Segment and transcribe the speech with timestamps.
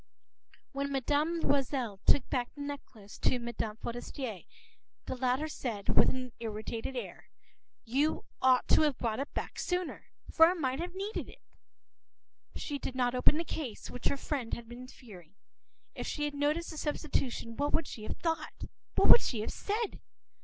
[0.51, 1.41] p>When Mme.
[1.47, 3.75] Loisel took back the necklace to Mme.
[3.83, 4.39] Forester,
[5.05, 7.29] the latter said, with an irritated air:—
[7.85, 11.43] “You ought to have brought it back sooner, for I might have needed it.”
[12.55, 15.35] She did not open the case, which her friend had been fearing.
[15.93, 18.63] If she had noticed the substitution, what would she have thought?
[18.95, 20.01] What would she have said?